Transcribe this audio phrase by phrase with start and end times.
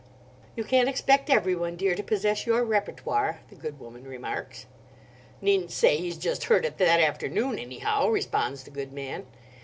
[0.55, 4.65] "You can't expect everyone, dear, to possess your repertoire," the good woman remarks.
[5.41, 9.27] "Needn't say he's just heard it that afternoon, anyhow," responds the good man.